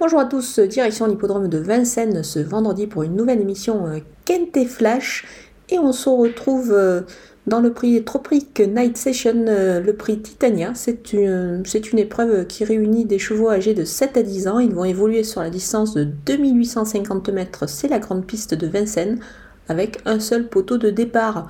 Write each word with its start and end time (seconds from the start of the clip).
Bonjour 0.00 0.20
à 0.20 0.24
tous, 0.24 0.58
direction 0.60 1.04
l'hippodrome 1.04 1.48
de 1.48 1.58
Vincennes 1.58 2.22
ce 2.22 2.38
vendredi 2.38 2.86
pour 2.86 3.02
une 3.02 3.14
nouvelle 3.14 3.42
émission 3.42 3.86
euh, 3.86 3.98
Kent 4.24 4.66
Flash 4.66 5.26
et 5.68 5.78
on 5.78 5.92
se 5.92 6.08
retrouve 6.08 6.72
euh, 6.72 7.02
dans 7.46 7.60
le 7.60 7.74
prix 7.74 8.02
Tropic 8.02 8.60
Night 8.60 8.96
Session, 8.96 9.44
euh, 9.46 9.78
le 9.78 9.92
prix 9.92 10.18
Titania. 10.22 10.72
C'est 10.74 11.12
une, 11.12 11.62
une 11.92 11.98
épreuve 11.98 12.46
qui 12.46 12.64
réunit 12.64 13.04
des 13.04 13.18
chevaux 13.18 13.50
âgés 13.50 13.74
de 13.74 13.84
7 13.84 14.16
à 14.16 14.22
10 14.22 14.48
ans. 14.48 14.58
Ils 14.58 14.74
vont 14.74 14.86
évoluer 14.86 15.22
sur 15.22 15.42
la 15.42 15.50
distance 15.50 15.92
de 15.92 16.04
2850 16.04 17.28
mètres, 17.28 17.68
c'est 17.68 17.88
la 17.88 17.98
grande 17.98 18.24
piste 18.24 18.54
de 18.54 18.66
Vincennes 18.66 19.20
avec 19.70 20.00
un 20.04 20.20
seul 20.20 20.48
poteau 20.48 20.76
de 20.76 20.90
départ. 20.90 21.46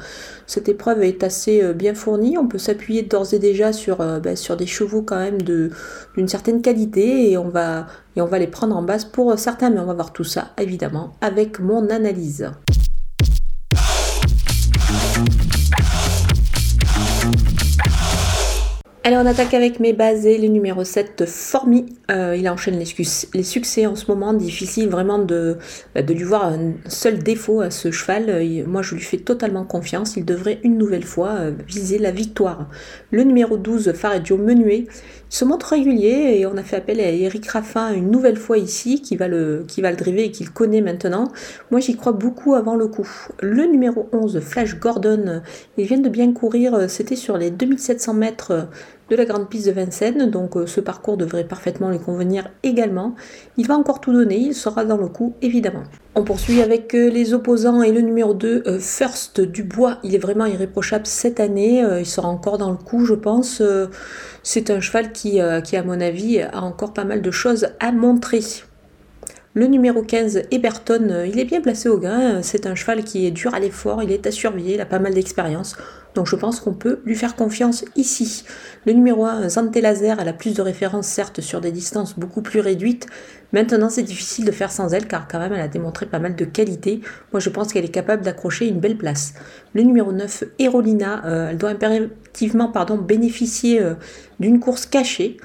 Cette 0.47 0.69
épreuve 0.69 1.03
est 1.03 1.25
assez 1.25 1.63
euh, 1.63 1.73
bien 1.73 1.95
fournie, 1.95 2.39
on 2.39 2.47
peut 2.47 2.59
s'appuyer 2.59 3.03
d'ores 3.03 3.35
et 3.35 3.39
déjà 3.39 3.73
sur, 3.73 4.01
euh, 4.01 4.21
ben, 4.21 4.37
des 4.59 4.67
chevaux 4.67 5.03
quand 5.03 5.19
même 5.19 5.41
d'une 5.43 6.29
certaine 6.29 6.63
qualité 6.63 7.31
et 7.31 7.39
on, 7.39 7.49
va, 7.49 7.87
et 8.17 8.21
on 8.21 8.27
va 8.27 8.39
les 8.39 8.47
prendre 8.47 8.77
en 8.77 8.83
base 8.83 9.05
pour 9.05 9.39
certains, 9.39 9.71
mais 9.71 9.81
on 9.81 9.87
va 9.87 9.95
voir 9.95 10.13
tout 10.13 10.25
ça 10.25 10.51
évidemment 10.59 11.15
avec 11.21 11.61
mon 11.61 11.89
analyse. 11.89 12.51
Allez, 19.11 19.19
on 19.19 19.27
attaque 19.27 19.55
avec 19.55 19.81
mes 19.81 19.93
basés. 19.93 20.39
Le 20.39 20.47
numéro 20.47 20.85
7, 20.85 21.25
Formi. 21.27 21.87
Euh, 22.13 22.37
il 22.39 22.49
enchaîne 22.49 22.79
les, 22.79 22.87
les, 23.35 23.43
succès 23.43 23.85
en 23.87 23.97
ce 23.97 24.07
moment. 24.07 24.33
Difficile 24.33 24.89
vraiment 24.89 25.19
de, 25.19 25.59
bah, 25.97 26.03
de 26.03 26.15
lui 26.15 26.23
voir 26.23 26.45
un 26.45 26.75
seul 26.87 27.19
défaut 27.19 27.61
à 27.61 27.73
ce 27.73 27.91
cheval. 27.91 28.27
Euh, 28.29 28.65
moi, 28.69 28.83
je 28.83 28.95
lui 28.95 29.03
fais 29.03 29.17
totalement 29.17 29.65
confiance. 29.65 30.17
Il 30.17 30.25
devrait 30.25 30.61
une 30.63 30.79
nouvelle 30.79 31.03
fois 31.03 31.31
euh, 31.31 31.53
viser 31.67 31.99
la 31.99 32.13
victoire. 32.13 32.69
Le 33.11 33.25
numéro 33.25 33.57
12, 33.57 33.95
Faredio 33.95 34.37
Menuet. 34.37 34.87
Il 34.87 35.37
se 35.37 35.45
montre 35.45 35.71
régulier 35.71 36.37
et 36.39 36.47
on 36.47 36.57
a 36.57 36.63
fait 36.63 36.77
appel 36.77 37.01
à 37.01 37.09
Eric 37.11 37.49
Raffin 37.49 37.93
une 37.93 38.13
nouvelle 38.13 38.37
fois 38.37 38.59
ici, 38.59 39.01
qui 39.01 39.17
va 39.17 39.27
le, 39.27 39.65
qui 39.67 39.81
va 39.81 39.91
le 39.91 39.97
driver 39.97 40.25
et 40.25 40.31
qu'il 40.31 40.51
connaît 40.51 40.83
maintenant. 40.83 41.33
Moi, 41.73 41.81
j'y 41.81 41.97
crois 41.97 42.13
beaucoup 42.13 42.55
avant 42.55 42.77
le 42.77 42.87
coup. 42.87 43.09
Le 43.41 43.65
numéro 43.65 44.09
11, 44.13 44.39
Flash 44.39 44.79
Gordon. 44.79 45.43
Il 45.79 45.87
vient 45.87 45.99
de 45.99 46.09
bien 46.09 46.33
courir. 46.33 46.89
C'était 46.89 47.17
sur 47.17 47.39
les 47.39 47.51
2700 47.51 48.15
mètres 48.15 48.69
de 49.11 49.17
la 49.17 49.25
grande 49.25 49.49
piste 49.49 49.67
de 49.67 49.73
Vincennes, 49.73 50.31
donc 50.31 50.57
euh, 50.57 50.67
ce 50.67 50.81
parcours 50.81 51.17
devrait 51.17 51.45
parfaitement 51.45 51.91
lui 51.91 51.99
convenir 51.99 52.49
également. 52.63 53.17
Il 53.57 53.67
va 53.67 53.75
encore 53.75 54.01
tout 54.01 54.13
donner, 54.13 54.39
il 54.39 54.55
sera 54.55 54.85
dans 54.85 54.97
le 54.97 55.09
coup 55.09 55.35
évidemment. 55.43 55.83
On 56.15 56.23
poursuit 56.23 56.63
avec 56.63 56.95
euh, 56.95 57.11
les 57.11 57.35
opposants 57.35 57.83
et 57.83 57.91
le 57.91 58.01
numéro 58.03 58.35
2, 58.35 58.63
euh, 58.67 58.79
First 58.79 59.41
Dubois. 59.41 59.99
Il 60.05 60.15
est 60.15 60.19
vraiment 60.19 60.47
irréprochable 60.47 61.07
cette 61.07 61.41
année, 61.41 61.85
il 61.99 62.07
sera 62.07 62.29
encore 62.29 62.59
dans 62.59 62.71
le 62.71 62.77
coup 62.77 63.05
je 63.05 63.15
pense. 63.15 63.63
C'est 64.43 64.71
un 64.71 64.81
cheval 64.81 65.13
qui, 65.13 65.41
qui 65.65 65.77
à 65.77 65.83
mon 65.83 66.01
avis 66.01 66.41
a 66.41 66.63
encore 66.63 66.95
pas 66.95 67.05
mal 67.05 67.21
de 67.21 67.31
choses 67.31 67.69
à 67.81 67.93
montrer. 67.93 68.41
Le 69.55 69.67
numéro 69.67 70.03
15, 70.03 70.43
Eberton, 70.53 71.25
il 71.27 71.41
est 71.41 71.45
bien 71.45 71.61
placé 71.61 71.89
au 71.89 71.99
gain. 71.99 72.41
C'est 72.41 72.67
un 72.67 72.77
cheval 72.77 73.03
qui 73.03 73.27
est 73.27 73.33
dur 73.33 73.53
à 73.53 73.59
l'effort, 73.59 74.01
il 74.01 74.13
est 74.13 74.27
à 74.29 74.31
surveiller, 74.31 74.75
il 74.75 74.81
a 74.81 74.87
pas 74.87 75.01
mal 75.01 75.13
d'expérience. 75.13 75.77
Donc 76.15 76.27
je 76.27 76.37
pense 76.37 76.61
qu'on 76.61 76.73
peut 76.73 77.01
lui 77.05 77.15
faire 77.15 77.37
confiance 77.37 77.85
ici. 77.97 78.45
Le 78.87 78.93
numéro 78.93 79.25
1, 79.25 79.49
Zante 79.49 79.77
Laser, 79.77 80.19
elle 80.21 80.29
a 80.29 80.33
plus 80.33 80.55
de 80.55 80.63
références 80.63 81.07
certes 81.07 81.41
sur 81.41 81.61
des 81.61 81.71
distances 81.71 82.19
beaucoup 82.19 82.43
plus 82.43 82.61
réduites. 82.61 83.07
Maintenant 83.53 83.91
c'est 83.91 84.03
difficile 84.03 84.45
de 84.45 84.53
faire 84.53 84.73
sans 84.73 84.93
elle 84.93 85.07
car 85.07 85.29
quand 85.29 85.39
même 85.39 85.53
elle 85.53 85.61
a 85.61 85.69
démontré 85.69 86.07
pas 86.07 86.19
mal 86.19 86.35
de 86.35 86.45
qualité. 86.45 87.01
Moi 87.33 87.41
je 87.41 87.51
pense 87.51 87.73
qu'elle 87.73 87.85
est 87.85 87.89
capable 87.89 88.23
d'accrocher 88.23 88.69
une 88.69 88.81
belle 88.81 88.97
place. 88.97 89.35
Le 89.75 89.83
numéro 89.83 90.13
9, 90.13 90.45
Erolina, 90.59 91.25
euh, 91.27 91.51
elle 91.51 91.59
doit 91.59 91.71
impérativement 91.71 92.69
pardon, 92.69 92.97
bénéficier 92.97 93.81
euh, 93.81 93.95
d'une 94.41 94.61
course 94.61 94.87
cachée. 94.87 95.37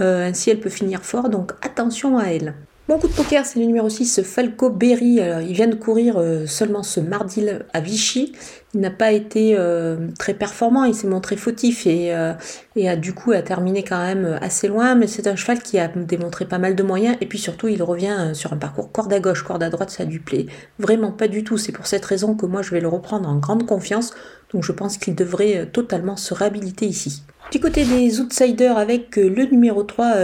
Euh, 0.00 0.28
ainsi 0.28 0.50
elle 0.50 0.60
peut 0.60 0.70
finir 0.70 1.02
fort, 1.02 1.28
donc 1.28 1.52
attention 1.62 2.18
à 2.18 2.24
elle. 2.24 2.54
Mon 2.94 3.00
coup 3.00 3.08
de 3.08 3.12
poker, 3.12 3.44
c'est 3.44 3.58
le 3.58 3.66
numéro 3.66 3.88
6, 3.88 4.22
Falco 4.22 4.70
Berry. 4.70 5.18
il 5.18 5.52
vient 5.52 5.66
de 5.66 5.74
courir 5.74 6.16
euh, 6.16 6.46
seulement 6.46 6.84
ce 6.84 7.00
mardi 7.00 7.44
à 7.72 7.80
Vichy. 7.80 8.34
Il 8.72 8.80
n'a 8.80 8.92
pas 8.92 9.10
été 9.10 9.56
euh, 9.58 10.10
très 10.16 10.32
performant, 10.32 10.84
il 10.84 10.94
s'est 10.94 11.08
montré 11.08 11.36
fautif 11.36 11.88
et, 11.88 12.14
euh, 12.14 12.34
et, 12.76 12.88
a 12.88 12.94
du 12.94 13.12
coup 13.12 13.32
a 13.32 13.42
terminé 13.42 13.82
quand 13.82 13.98
même 13.98 14.38
assez 14.40 14.68
loin. 14.68 14.94
Mais 14.94 15.08
c'est 15.08 15.26
un 15.26 15.34
cheval 15.34 15.60
qui 15.60 15.76
a 15.80 15.88
démontré 15.88 16.44
pas 16.44 16.58
mal 16.58 16.76
de 16.76 16.84
moyens. 16.84 17.16
Et 17.20 17.26
puis 17.26 17.40
surtout, 17.40 17.66
il 17.66 17.82
revient 17.82 18.30
sur 18.32 18.52
un 18.52 18.58
parcours 18.58 18.92
corde 18.92 19.12
à 19.12 19.18
gauche, 19.18 19.42
corde 19.42 19.64
à 19.64 19.70
droite, 19.70 19.90
ça 19.90 20.04
lui 20.04 20.20
plaît 20.20 20.46
vraiment 20.78 21.10
pas 21.10 21.26
du 21.26 21.42
tout. 21.42 21.58
C'est 21.58 21.72
pour 21.72 21.88
cette 21.88 22.04
raison 22.04 22.36
que 22.36 22.46
moi 22.46 22.62
je 22.62 22.70
vais 22.70 22.80
le 22.80 22.86
reprendre 22.86 23.28
en 23.28 23.38
grande 23.38 23.66
confiance. 23.66 24.14
Donc 24.52 24.62
je 24.62 24.70
pense 24.70 24.98
qu'il 24.98 25.16
devrait 25.16 25.68
totalement 25.72 26.16
se 26.16 26.32
réhabiliter 26.32 26.86
ici. 26.86 27.24
Du 27.50 27.58
côté 27.58 27.84
des 27.84 28.20
outsiders 28.20 28.78
avec 28.78 29.16
le 29.16 29.46
numéro 29.46 29.82
3, 29.82 30.14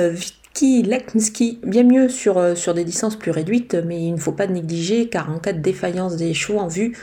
qui 0.60 0.82
Leknski, 0.82 1.58
bien 1.64 1.84
mieux 1.84 2.10
sur, 2.10 2.36
euh, 2.36 2.54
sur 2.54 2.74
des 2.74 2.84
distances 2.84 3.16
plus 3.16 3.30
réduites, 3.30 3.74
mais 3.86 3.98
il 3.98 4.12
ne 4.12 4.18
faut 4.18 4.32
pas 4.32 4.46
négliger 4.46 5.08
car 5.08 5.30
en 5.32 5.38
cas 5.38 5.54
de 5.54 5.60
défaillance 5.60 6.16
des 6.16 6.34
chevaux 6.34 6.58
en 6.58 6.68
vue, 6.68 6.94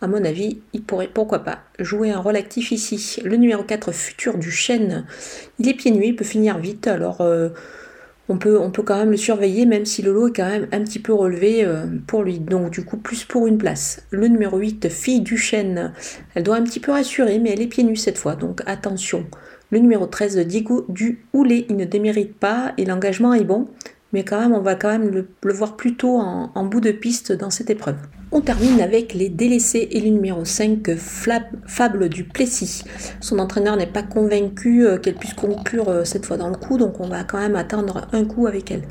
à 0.00 0.08
mon 0.08 0.24
avis, 0.24 0.58
il 0.72 0.82
pourrait 0.82 1.10
pourquoi 1.14 1.44
pas 1.44 1.60
jouer 1.78 2.10
un 2.10 2.18
rôle 2.18 2.34
actif 2.34 2.72
ici. 2.72 3.22
Le 3.24 3.36
numéro 3.36 3.62
4, 3.62 3.92
Futur 3.92 4.36
du 4.36 4.50
Chêne, 4.50 5.06
il 5.60 5.68
est 5.68 5.74
pieds 5.74 5.92
nus, 5.92 6.06
il 6.06 6.16
peut 6.16 6.24
finir 6.24 6.58
vite, 6.58 6.88
alors 6.88 7.20
euh, 7.20 7.50
on, 8.28 8.36
peut, 8.36 8.58
on 8.58 8.72
peut 8.72 8.82
quand 8.82 8.98
même 8.98 9.12
le 9.12 9.16
surveiller, 9.16 9.64
même 9.64 9.84
si 9.84 10.02
le 10.02 10.12
lot 10.12 10.26
est 10.26 10.32
quand 10.32 10.50
même 10.50 10.66
un 10.72 10.82
petit 10.82 10.98
peu 10.98 11.14
relevé 11.14 11.64
euh, 11.64 11.86
pour 12.08 12.24
lui, 12.24 12.40
donc 12.40 12.70
du 12.70 12.84
coup 12.84 12.96
plus 12.96 13.24
pour 13.24 13.46
une 13.46 13.58
place. 13.58 14.04
Le 14.10 14.26
numéro 14.26 14.58
8, 14.58 14.88
Fille 14.88 15.20
du 15.20 15.38
Chêne, 15.38 15.92
elle 16.34 16.42
doit 16.42 16.56
un 16.56 16.64
petit 16.64 16.80
peu 16.80 16.90
rassurer, 16.90 17.38
mais 17.38 17.50
elle 17.50 17.62
est 17.62 17.68
pieds 17.68 17.84
nus 17.84 17.94
cette 17.94 18.18
fois, 18.18 18.34
donc 18.34 18.60
attention. 18.66 19.24
Le 19.70 19.78
numéro 19.78 20.06
13, 20.06 20.38
Diego 20.46 20.84
du 20.88 21.24
Houlet, 21.32 21.66
il 21.68 21.76
ne 21.76 21.84
démérite 21.84 22.34
pas 22.34 22.72
et 22.76 22.84
l'engagement 22.84 23.34
est 23.34 23.44
bon, 23.44 23.68
mais 24.12 24.24
quand 24.24 24.38
même, 24.38 24.52
on 24.52 24.60
va 24.60 24.74
quand 24.76 24.90
même 24.90 25.10
le, 25.10 25.52
voir 25.52 25.76
plutôt 25.76 26.18
en, 26.18 26.64
bout 26.64 26.80
de 26.80 26.92
piste 26.92 27.32
dans 27.32 27.50
cette 27.50 27.70
épreuve. 27.70 27.96
On 28.36 28.40
termine 28.40 28.80
avec 28.80 29.14
les 29.14 29.28
délaissés 29.28 29.86
et 29.92 30.00
le 30.00 30.08
numéro 30.08 30.44
5, 30.44 30.96
Fable 30.96 32.08
du 32.08 32.24
Plessis. 32.24 32.82
Son 33.20 33.38
entraîneur 33.38 33.76
n'est 33.76 33.86
pas 33.86 34.02
convaincu 34.02 34.84
euh, 34.84 34.98
qu'elle 34.98 35.14
puisse 35.14 35.34
conclure 35.34 35.88
euh, 35.88 36.02
cette 36.02 36.26
fois 36.26 36.36
dans 36.36 36.48
le 36.48 36.56
coup, 36.56 36.76
donc 36.76 36.98
on 36.98 37.06
va 37.06 37.22
quand 37.22 37.38
même 37.38 37.54
attendre 37.54 38.08
un 38.12 38.24
coup 38.24 38.48
avec 38.48 38.72
elle. 38.72 38.82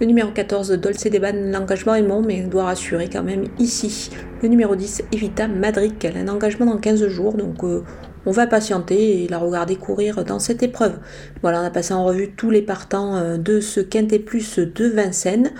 Le 0.00 0.06
numéro 0.06 0.30
14, 0.30 0.72
Dolce 0.72 1.04
Deban, 1.04 1.32
l'engagement 1.50 1.94
est 1.94 2.02
bon, 2.02 2.20
mais 2.20 2.40
elle 2.40 2.50
doit 2.50 2.64
rassurer 2.64 3.08
quand 3.08 3.22
même 3.22 3.44
ici. 3.58 4.10
Le 4.42 4.48
numéro 4.48 4.76
10, 4.76 5.04
Evita 5.12 5.48
Madrid, 5.48 5.94
elle 6.02 6.18
a 6.18 6.20
un 6.20 6.28
engagement 6.28 6.66
dans 6.66 6.76
15 6.76 7.06
jours, 7.06 7.32
donc 7.32 7.64
euh, 7.64 7.82
on 8.26 8.32
va 8.32 8.46
patienter 8.46 9.24
et 9.24 9.28
la 9.28 9.38
regarder 9.38 9.76
courir 9.76 10.26
dans 10.26 10.38
cette 10.38 10.62
épreuve. 10.62 10.98
Voilà, 11.40 11.62
on 11.62 11.64
a 11.64 11.70
passé 11.70 11.94
en 11.94 12.04
revue 12.04 12.32
tous 12.36 12.50
les 12.50 12.60
partants 12.60 13.38
de 13.38 13.60
ce 13.60 13.80
Quintet 13.80 14.18
Plus 14.18 14.58
de 14.58 14.84
Vincennes 14.88 15.52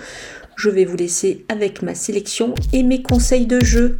je 0.61 0.69
vais 0.69 0.85
vous 0.85 0.95
laisser 0.95 1.43
avec 1.49 1.81
ma 1.81 1.95
sélection 1.95 2.53
et 2.71 2.83
mes 2.83 3.01
conseils 3.01 3.47
de 3.47 3.63
jeu. 3.65 3.97